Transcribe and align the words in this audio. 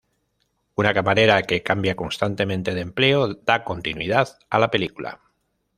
Una 0.73 0.95
camarera 0.95 1.43
que 1.43 1.61
cambia 1.61 1.95
constantemente 1.95 2.73
de 2.73 2.81
empleo 2.81 3.27
da 3.35 3.63
continuidad 3.63 4.39
a 4.49 4.57
la 4.57 4.71
película. 4.71 5.19